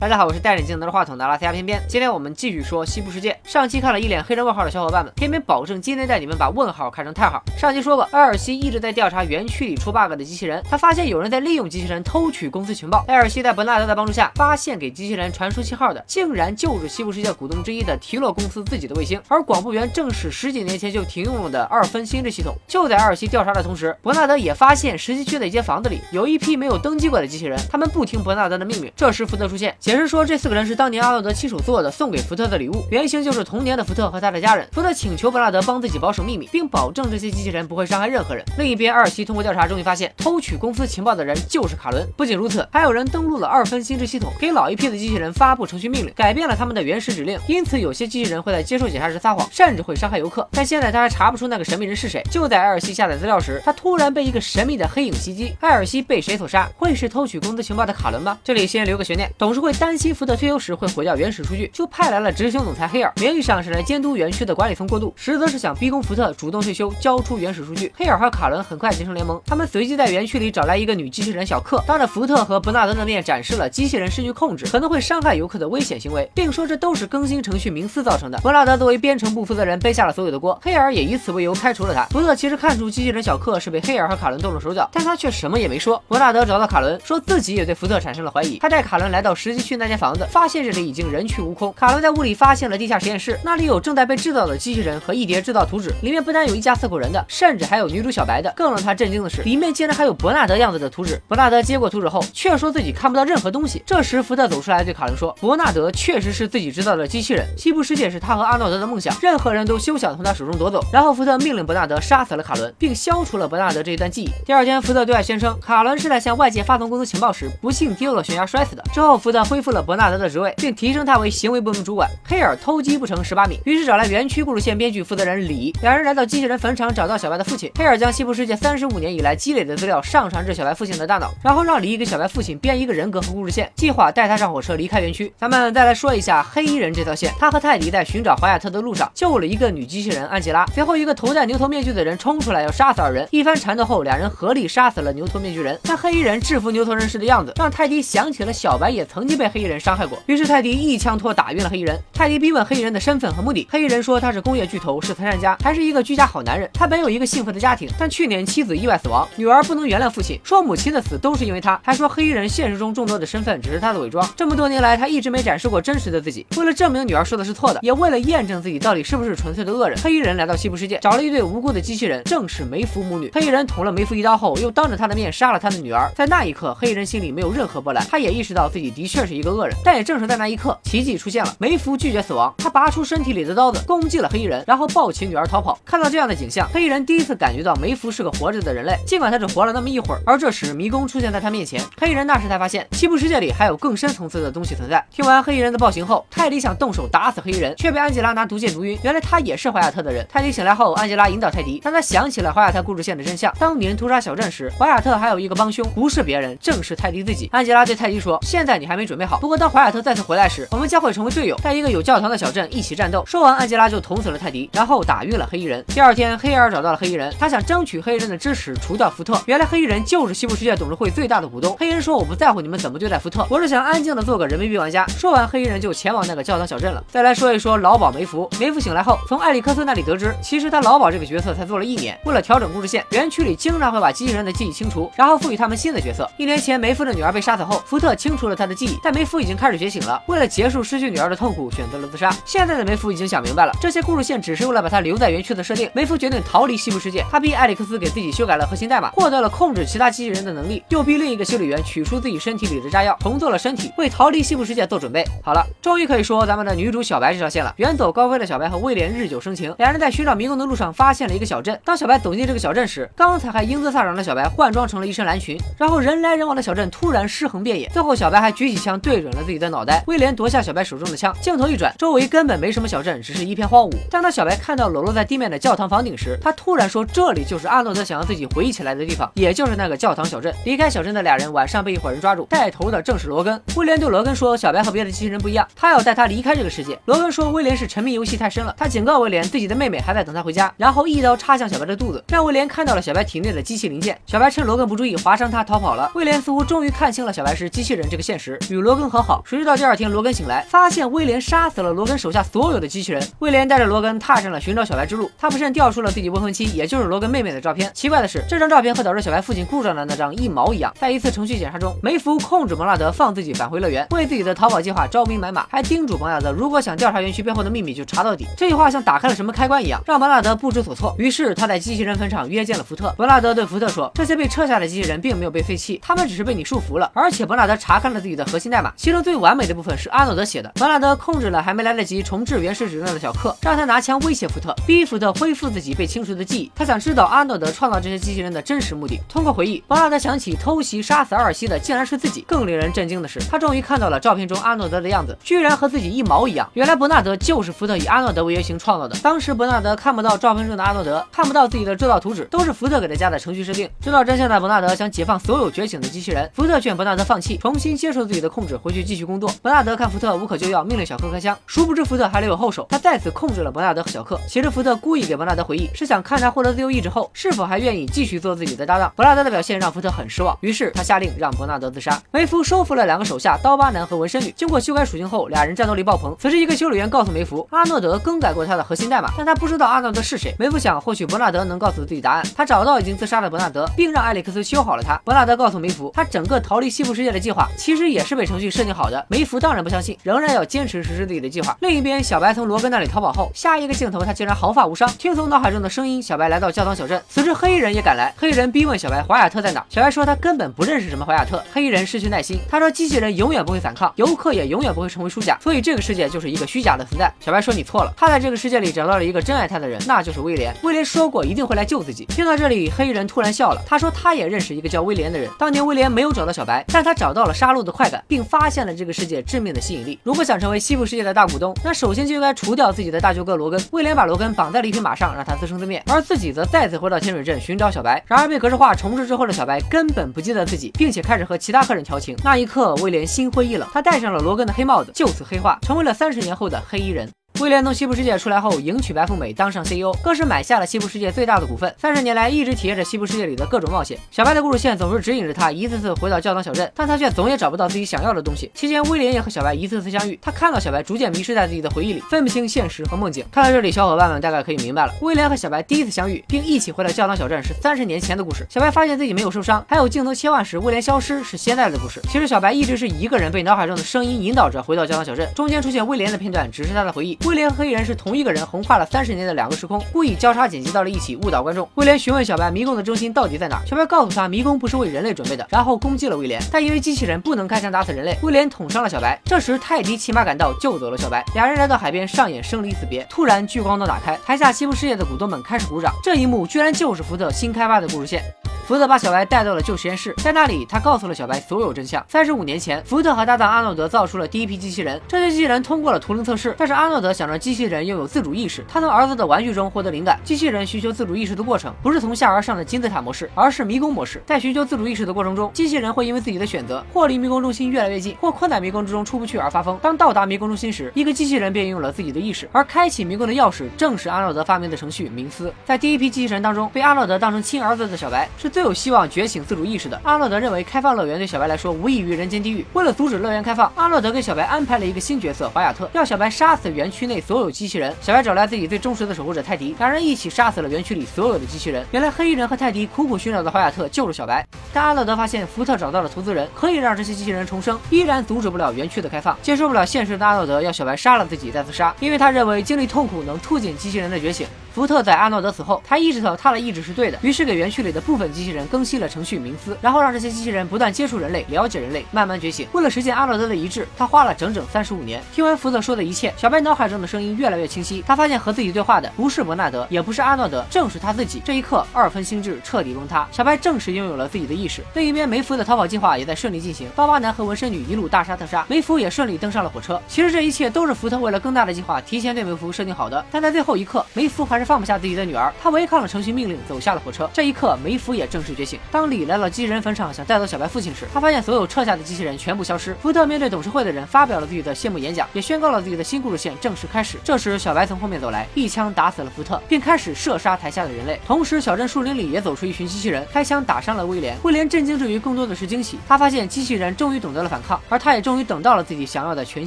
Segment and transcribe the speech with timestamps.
[0.00, 1.78] 大家好，我是戴眼镜拿着话筒的拉斯加偏偏。
[1.86, 3.38] 今天我们继续说西部世界。
[3.44, 7.42] 上期看了一脸黑人问号的小伙伴们，偏偏保证今天带你们把问号看成叹号。
[7.54, 13.04] 上期说过，埃尔西一直在调查园区里出 bug 的机器人，他发现有人在利用机器人偷取公司情报。
[13.08, 22.56] 埃尔西在伯纳德的帮助下，发现给机器人传输信号的，竟然就是西部世界股东之一的提洛公司自己的卫星，而广播源正是十几年前就停用了的二分心智系统。
[22.66, 28.90] 就在埃尔西调查的同时，伯纳德也发现实习区的一间房子里有一批没有登记过的机器人，他们不听伯纳德的命令。
[28.96, 29.76] 这时福特出现。
[29.90, 32.86] 解释说，这四个人是当年阿诺德亲手做的，送给福特的礼物。
[32.92, 34.64] 原型就是童年的福特和他的家人。
[34.70, 38.44] 福特请求伯纳德帮自己保守秘密，并保证这些机器人不会伤害任何人。
[38.56, 42.06] 另一边，艾尔西通过调查，终于发现偷取公司情报的人就是卡伦。
[42.16, 47.36] 不仅如此，还有人登录了二分心智系统，给老一批的机器人发布程序命令，改变了他们的原始指令。
[47.48, 50.48] 因此，有些机器人会在接受检查时撒谎，甚至会伤害游客。
[50.52, 52.22] 但现在他还查不出那个神秘人是谁。
[52.30, 55.52] 就在艾尔西下载资料时，他突然被一个神秘的黑影袭击。
[55.58, 56.70] 艾尔西被谁所杀？
[56.76, 58.38] 会是偷取公司情报的卡伦吗？
[58.44, 59.28] 这里先留个悬念。
[59.36, 60.60] 董事会担心福特退休。
[60.60, 67.90] 时会毁掉原始数据，就派来了执行总裁黑尔，名义上是来监督园区的管理层过渡，实则是想逼宫福特主动退休，交出原始数据。
[67.96, 78.38] 黑尔和卡伦很快结成联盟，他们随即在园区里找来一个女机器人小克，当着福特和伯纳德的面展示了机器人失去控制，可能会伤害游客的危险行为，并说这都是更新程序冥思造成的。
[78.40, 82.04] 伯纳德作为编程部负责人背下了所有的锅，黑尔也以此为由开除了他。
[82.10, 86.02] 福特其实看出机器人小克是被黑尔和卡伦动了手脚，但他却什么也没说。
[86.06, 91.26] 伯纳德找到卡伦，说自己也对福特产生了怀疑，他带卡伦来到十七去那间房子，发现这里已经人。
[91.30, 91.72] 去无空。
[91.74, 98.52] 卡伦在屋里发现了地下实验室，那里有正在被制造的机器人和一叠制造图纸，里面不单有一家四口人的，甚至还有女主小白的。
[98.56, 101.20] 更让他震惊的是，里面竟然还有伯纳德样子的图纸。
[101.28, 103.80] 伯纳德接过图纸后，却说自己看不到任何东西。
[103.86, 114.30] 这时福特走出来对卡伦说：“伯纳德确实是自己制造的机器人，西部世界是他和阿诺德的梦想，任何人都休想从他手中夺走。”然后福特命令伯纳德杀死了卡伦，并消除了伯纳德这一段记忆。
[114.44, 118.82] 第二天，福特对外宣称卡伦是在向外界发送公司情报时不幸跌落悬崖摔死的。
[118.92, 122.08] 之后，福特恢恢复了伯纳德的职位，并提升他为行为部门主管。
[122.24, 127.70] 黑尔偷鸡不成蚀把米，于是找来园区故事线编剧负责人李，两人来到机器人坟场，找到小白的父亲。
[127.76, 135.30] 黑尔将西部世界三十五年以来积累的资料上传至小白父亲的大脑，然后让李给小白父亲编一个人格和故事线，计划带他上火车离开园区。
[135.36, 145.78] 咱们再来说一下黑衣人这条线，他和泰迪在寻找华亚特的路上救了一个女机器人安吉拉，随后一个头戴牛头面具的人冲出来要杀死二人，一番缠斗后，两人合力杀死了牛头面具人。
[145.82, 151.98] 但黑衣人制服牛头人时的样子，让泰迪想起了小白也曾经被黑衣人伤害过，于是泰迪一枪托打晕了黑衣人。
[152.14, 152.60] 泰迪逼问。
[152.70, 153.66] 黑衣人的身份和目的。
[153.68, 156.70] 黑衣人说他是工业巨头，是慈善家，还是一个居家好男人。
[156.72, 161.80] 他本有一个幸福的家庭，但去年妻子意外死亡，女儿不能原谅父亲，说母亲的死都是因为他。
[161.82, 164.24] 还说黑衣人现实中众多的身份只是他的伪装。
[164.36, 166.46] 这么多年来，他一直没展示过真实的自己。
[166.56, 173.30] 为了证明女儿说的是错的，也为了验证自己到底是不是纯粹的恶人，黑衣人来到西部世界，找了一对无辜的机器人，正是梅芙母女。
[173.34, 176.08] 黑衣人捅了梅芙一刀后，又当着他的面杀了他的女儿。
[176.14, 179.76] 在那一刻，黑衣人心里没有任何波澜，他也意识到自己的确是是一个恶人。
[179.84, 183.40] 但也正是在那一刻，奇迹出现了，梅芙拒绝死亡，他拔出身体里。
[183.40, 185.78] 的刀子攻击了黑衣人，然后抱起女儿逃跑。
[185.82, 190.20] 看到这样的景象，黑衣人第一次感觉到梅芙是个活着的人类，尽管他只活了那么一会儿。
[190.26, 195.02] 而这时，迷宫出现在他面前，黑衣人那时才发现西部世界里还有更深层次的东西存在。
[195.10, 198.98] 听完黑衣人的暴行后，泰迪想动手打死黑衣人，却被安吉拉拿毒箭毒晕。
[199.02, 200.26] 原来他也是怀亚特的人。
[200.28, 203.50] 泰迪醒来后，安吉拉引导泰迪，让他想起了怀亚特故事线的真相。
[203.58, 207.48] 当年屠杀小镇时，怀亚特还有一个帮凶，不是别人，正是泰迪自己。
[207.52, 214.00] 安吉拉对泰迪说：“现在你还没准备好，不过当怀亚特再次回来时，我们将会成为队友，在一个有教堂的小镇一起战斗。”说完，安吉拉就。
[214.00, 215.84] 捅死了泰迪，然后打晕了黑衣人。
[215.88, 219.38] 第二天，黑尔找到了黑衣人，他想争取黑衣人的支持，除掉福特。
[219.44, 221.76] 原来黑衣人就是西部世界董事会最大的股东。
[221.78, 227.04] 黑衣人说：“我不在乎你们怎么对待福特，我是想安静的做个人民币玩家。”说完，黑衣人就前往那个教堂小镇了。
[227.08, 228.48] 再来说一说老鸨梅芙。
[228.58, 232.18] 梅芙醒来后，从艾利克斯那里得知，其实他老鸨这个角色才做了一年。
[232.24, 236.26] 为了调整故事线，园区里经常会把机器人的记忆清除，然后赋予他们新的角色。
[236.38, 240.20] 一年前，梅芙的女儿被杀死后，福特清除了他的记忆，但梅芙已经开始觉醒了。
[240.26, 242.34] 为了结束失去女儿的痛苦，选择了自杀。
[242.44, 244.80] 现在的梅芙已经想明白了，这些故事线只是为了。
[244.80, 247.22] 把她留在园区的设定，梅芙决定逃离西部世界。
[247.30, 255.22] 他逼艾利克斯给自己修改了核心代码，获得了控制其他机器人的能力，又逼另一个修理员取出自己身体里的炸药，重做了身体，为逃离西部世界做准备。
[255.44, 257.74] 好了，终于可以说咱们的女主小白这条线了。
[257.76, 261.78] 远走高飞的小白和威廉日久生情，两人在寻找迷宫的路上发现了一个小镇。
[261.84, 267.86] 当小白走进这个小镇时，刚才还英姿飒爽的小白换装成了一身蓝裙，然后人来人往的小镇突然尸横遍野。
[267.92, 270.02] 最后小白还举起枪对准了自己的脑袋。
[270.06, 273.94] 威廉夺下小白手中的枪，镜头一转，周围根本没什么小镇，只是一片荒芜。
[274.10, 275.50] 但当小白看到裸露在地面。
[275.50, 283.60] 的教堂房顶时，他突然说：“这里就是阿诺德想要自己回忆起来的地方，也就是那个教堂小镇。”离开小镇的俩人晚上被一伙人抓住，带头的正是罗根。
[283.74, 294.16] 威廉对罗根说：“小白和别的机器人不一样，他要带他离开这个世界。”罗根说：“威廉是沉迷游戏太深了。”他警告威廉，自己的妹妹还在等他回家，然后一刀插向小白的肚子，让威廉看到了小白体内的机器零件。
[294.24, 296.08] 小白趁罗根不注意划伤他逃跑了。
[296.14, 298.89] 威廉似乎终于看清了小白是机器人这个现实，与罗。
[298.90, 299.40] 罗根和好。
[299.46, 303.24] 谁知道第二天罗根醒来，发现威廉杀死了罗根手下所有的机器人。
[303.38, 305.30] 威廉带着罗根踏上了寻找小白之路。
[305.38, 307.88] 他不慎调出了自己未婚妻，也就是罗根妹妹的照片。
[307.94, 310.92] 奇怪的是，这张照片和导致小白父亲故障的那张一毛一样。
[310.98, 318.48] 在一次程序检查中，梅芙控制伯纳德放自己返回乐园，为自己的逃跑计划招兵买马，还叮嘱伯纳德，如果想调查园区背后的秘密，就查到底。
[318.56, 321.14] 这句话像打开了什么开关一样，让伯纳德不知所措。
[321.16, 323.14] 于是他在机器人坟场约见了福特。
[323.16, 330.70] 伯纳德对福特说：“这些被撤下的机器人并没有被废弃，他们只是被你束缚了。”而且伯纳德查看了自己的核心代码，其中最完美的部分是阿诺德写的。
[330.76, 336.72] 伯纳德控制了还没来得及重置原始指令的小克，让他拿枪威胁福特，逼福特恢复自己被清除的记忆。
[336.74, 339.20] 他想知道阿诺德创造这些机器人的真实目的。
[339.28, 342.44] 通过回忆，伯纳德想起偷袭杀死阿尔西的竟然是自己。
[342.46, 346.68] 更令人震惊的是，他终于看到了照片中阿诺德的样子，居然和自己一毛一样。
[346.74, 349.16] 原来伯纳德就是福特以阿诺德为原型创造的。
[349.18, 353.88] 当时伯纳德看不到照片中的阿诺德，看不到自己的制造图纸，都是福特给他加的程序设定。
[354.00, 359.50] 知道真相的伯纳德想解放所有觉醒的机器人，福特劝伯纳德放弃，重新接受自己的控制，回去继续工作。
[359.62, 361.56] 伯纳德看福特无可救药，命令小克开枪。
[361.66, 364.38] 殊不知福特还留有后手，他再次控制了伯纳德和小克。
[364.48, 369.12] 其实福特故意给伯纳德回忆，是想看他获得自由意志后，是否还愿意继续做自己的搭档。
[369.16, 372.20] 伯纳德的表现让福特很失望，于是他下令让伯纳德自杀。
[372.30, 376.36] 梅福收服了两个手下刀疤男和纹身女，经过修改属性后，俩人战斗力爆棚。
[376.38, 380.54] 此时一个修理员告诉梅福，阿诺德更改过他的核心代码，但他不知道阿诺德是谁。
[380.58, 382.44] 梅福想，或许伯纳德能告诉自己答案。
[382.56, 385.16] 他找到已经自杀的伯纳德，并让艾利克斯修好了他。
[385.24, 389.24] 伯纳德告诉梅福，他整个逃离西部世界的计划其实也是被程序设定好的。
[389.28, 391.76] 梅福当然不相信，仍然要坚持实施自己的计划。
[391.80, 395.08] 另一边，小白从罗根那里逃跑后，下一个镜头他竟然毫发无伤。
[395.18, 397.20] 听从脑海中的声音，小白来到教堂小镇。
[397.28, 399.84] 此时黑衣人也赶来，黑衣人逼问小白华亚特在哪。
[399.88, 401.62] 小白说他根本不认识什么华亚特。
[401.72, 407.32] 黑衣人失去耐心，他说机器人永远不会反抗，游客也永远不会成为输家，所以这个世界就是一个虚假的存在。
[407.40, 410.74] 小白说你错了，他在这个世界里找到了一个真爱他的人，那就是威廉。
[410.82, 412.24] 威廉说过一定会来救自己。
[412.26, 415.50] 听到这里，黑衣人突然笑了，他说他也认识一个叫威廉的人。
[415.58, 420.18] 当年威廉没有找到小白，但他找到了杀戮的快感，并发现了这个世界致命的吸引力。
[420.22, 423.80] 如果想成为西部世界的大股东，那首先就应该除掉自己的大舅哥罗根。
[423.92, 428.22] 威廉把罗根绑在了一匹马上，让他自生自灭，而自己则再次回到天水镇寻找小白。
[428.26, 432.36] 然而被格式化重置之后的小白根本不记得自己，并且开始和其他客人调情。
[432.44, 437.28] 那一刻，威廉心灰意冷，他戴上了罗根的黑帽子，就此黑化，成为了三十年后的黑衣人。
[437.58, 441.94] 威廉从西部世界出来后，迎娶白富美，当上 CEO，更是买下了西部世界最大的股份。
[441.98, 444.18] 三十年来，一直体验着西部世界里的各种冒险。
[444.30, 448.70] 小白的故事线总是指引着他一次次回到教堂小镇，但他却总也找不到自己想要的东西。
[448.74, 453.44] 期间，威廉也和小白一次次相遇，他看到小白逐渐迷失在自己的回忆里，分不清现实和梦境。
[453.52, 458.66] 看到这里，小伙伴们大概可以明白了，威廉和小白第一次相遇并一起回到教堂小镇是三十年前的故事。
[458.70, 462.22] 小白发现自己没有受伤，还有镜头切换时威廉消失是现在的故事。
[462.30, 467.38] 其实小白一直是一个人被脑海中的声音引导着回到教堂小镇，中间出现威廉的片段只是他的回忆。
[467.44, 468.30] 威廉和黑衣人是同。
[468.40, 471.86] 一个人横跨了三十年的两个时空，故意交叉剪辑到了一起，误导观众。
[471.96, 476.58] 威廉询问小白迷宫的中心到底在哪，小白告诉他迷宫不是为人类准备的，然后攻击了威廉。
[476.72, 479.38] 但因为机器人不能开枪打死人类，威廉捅伤了小白。
[479.44, 481.44] 这时泰迪骑马赶到，救走了小白。
[481.54, 483.26] 俩人来到海边上演生离死别。
[483.28, 486.14] 突然聚光灯打开，台下西部世界的股东们开始鼓掌。
[486.22, 488.42] 这一幕居然就是福特新开发的故事线。
[488.90, 492.26] 福特把小白带到了旧实验室，在那里，他告诉了小白所有真相。
[492.28, 496.74] 三十五年前，福特和搭档阿诺德造出了第一批机器人，这些机器人通过了图灵测试。
[496.76, 500.40] 但是阿诺德想让机器人拥有自主意识，他从儿子的玩具中获得灵感。
[500.42, 504.42] 机器人寻求自主意识的过程，不是从下而上的金字塔模式，而是迷宫模式。
[504.44, 509.96] 在寻求自主意识的过程中，机器人会因为自己的选择，或离迷宫中心越来越近，或困在迷宫之中出不去而发疯。
[510.02, 515.72] 当到达迷宫中心时，一个机器人便拥有了自己的意识，而开启迷宫的钥匙正是阿诺德发明的程序冥思。
[515.84, 519.64] 在第一批机器人当中，被阿诺德当成亲儿子的小白是最有希望觉醒。
[519.64, 522.84] 自主意识的阿诺德认为，开放乐园对小白来说无异于人间地狱。
[522.92, 528.14] 为了阻止乐园开放，阿诺德给小白安排了一个新角色华亚特，要小白杀死园区内所有机器人。
[528.20, 532.04] 小白找来自己最忠实的守护者泰迪，两人一起杀死了园区里所有的机器人。
[532.10, 539.56] 原来黑衣人和泰迪苦苦寻找的华亚特救了小白，但阿诺德发现福特找到了投资人，可以让这些机器人重生，依然阻止不了园区的开放。
[539.62, 544.66] 接受不了现实的阿诺德要小白杀了自己再自杀，因为他认为经历痛苦能促进机器人的觉醒。
[544.92, 552.88] 福特在阿诺德死后，他意识到他的意志是对的，于是给园区里的部分机器人更新了程序冥思，然后让这些机器人不断接触人类，了解人类，慢慢觉醒。
[552.92, 555.40] 为了实现阿诺德的一致，他花了整整三十五年。
[555.54, 558.22] 听完福特说的一切，小白脑海中的声音越来越清晰。
[558.26, 561.62] 他发现和自己对话的不是伯纳德，也不是阿诺德，正是他自己。
[561.64, 565.02] 这一刻，二分心智彻底崩塌，小白正式拥有了自己的意识。
[565.14, 570.20] 另一边，梅福的逃跑计划也在顺利进行，刀疤男和纹身女一路大杀特杀，梅福也顺利登上了火车。
[570.26, 574.90] 其实这一切都是福特为了更大的计划提前对梅福设定好的，但在最后一刻，梅福还是。
[574.90, 577.48] 放不下自己的女儿，他违抗了程序命令，走下了火车。
[577.54, 578.98] 这一刻，梅芙也正式觉醒。
[579.08, 583.14] 当李来到机器人坟场，想带走小白父亲时，他发现所有撤下的机器人全部消失。
[583.22, 587.38] 福特面对董事会的人，发表了自己的谢幕演讲，也宣告了自己的新故事线正式开始。
[587.44, 591.38] 这时，小白从后面走来，一枪打死了福特，并开始射杀台下的人类。
[591.46, 594.56] 同时，小镇树林里也走出一群机器人，开枪打伤了威廉。
[594.64, 599.86] 威廉震惊之余，更多的是惊喜，他发现机器人终于懂得了反抗，而他也终于等到了自己想要的全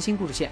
[0.00, 0.50] 新故事线。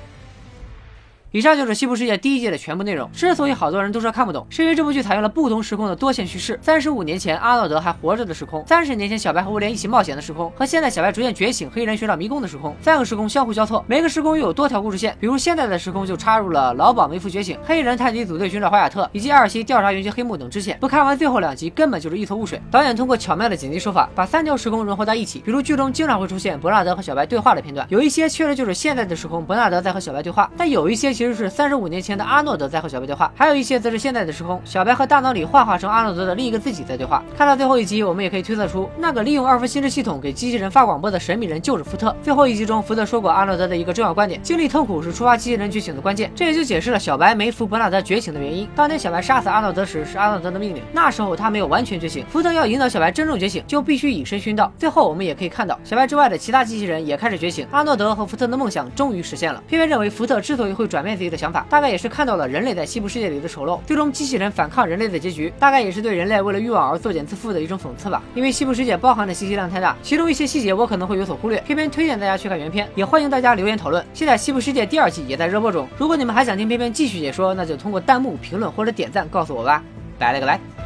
[1.33, 3.11] 以上就是《西部世界》第一季的全部内容。
[3.11, 6.59] 之所以好多人都说看不懂，是因为这部剧采用了不同时空的多线叙事。
[6.61, 15.17] 三十五年前阿诺德还活着的时空，三十年前小白和威廉一起冒险的时空，和现在小白逐渐觉醒、黑人寻找迷宫的时空，三个时空相互交错，每个时空又有多条故事线。
[15.19, 20.77] 比如现在的时空就插入了老鸨梅夫觉醒、黑人探敌组队寻找华亚特，以及阿尔西调查元气黑幕等支线。
[20.81, 22.61] 不看完最后两集，根本就是一头雾水。
[22.71, 25.39] 导演通过巧妙的剪辑手法，把三条时空融合在一起。
[25.39, 32.03] 比如剧中经常会出现伯纳德和小白对话的片段，有一些确实就是现在的时空伯纳德在和小白对话，但有一些其实是三十五年。
[32.03, 37.23] 前的阿诺德在和小白对话，还有一些则是现在的时空，小白和大脑里幻化成阿诺德的另一个自己在对话。
[37.39, 42.13] 看到最后一集，我们也可以推测出，那个利用二夫心智系统给机器人发广播的神秘人就是福特。
[42.25, 46.29] 最后一集中，福特说过阿诺德的一个重要观点：经历痛苦是触发机器人觉醒的关键。
[46.35, 48.69] 这也就解释了小白没服伯纳德觉醒的原因。
[48.75, 52.27] 当年小白杀死阿诺德时，是阿诺德的命令，那时候他没有完全觉醒。
[52.29, 54.73] 福特要引导小白真正觉醒，就必须以身殉道。
[54.77, 57.65] 最后我们也可以看到，小白之外的其他机器人也开始觉醒。
[57.71, 59.63] 阿诺德和福特的梦想终于实现了。
[59.69, 62.73] 偏偏认为，福特之所以会转变自己的想法，大概也是看到了人类。
[62.73, 68.23] 在西部世界里的丑陋，最终机器人反抗人类的结局，大概也是对人类为了欲望而作茧自缚的一种讽刺吧。
[68.35, 74.03] 因为西部世界包含的信息量太大，其中一些细节我可能会有所忽略，偏偏推荐大家去看原片，也欢迎大家留言讨论。
[74.15, 79.85] 现在西部世界第二季也在热播中，如果你们还想听偏偏继续解说，那就通过弹幕、评论或者点赞告诉我吧。
[80.19, 80.82] 拜了个拜。